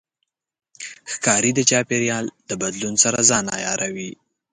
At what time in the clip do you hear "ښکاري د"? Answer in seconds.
1.11-1.59